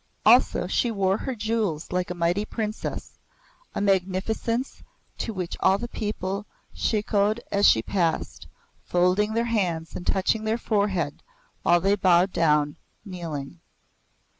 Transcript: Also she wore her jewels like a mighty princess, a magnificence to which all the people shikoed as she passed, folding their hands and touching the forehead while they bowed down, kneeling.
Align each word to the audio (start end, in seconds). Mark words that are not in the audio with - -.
Also 0.25 0.65
she 0.65 0.89
wore 0.89 1.17
her 1.19 1.35
jewels 1.35 1.91
like 1.91 2.09
a 2.09 2.15
mighty 2.15 2.43
princess, 2.43 3.19
a 3.75 3.79
magnificence 3.79 4.81
to 5.19 5.31
which 5.31 5.55
all 5.59 5.77
the 5.77 5.87
people 5.87 6.47
shikoed 6.73 7.39
as 7.51 7.67
she 7.67 7.83
passed, 7.83 8.47
folding 8.83 9.33
their 9.35 9.45
hands 9.45 9.95
and 9.95 10.07
touching 10.07 10.43
the 10.43 10.57
forehead 10.57 11.21
while 11.61 11.79
they 11.79 11.93
bowed 11.95 12.33
down, 12.33 12.77
kneeling. 13.05 13.59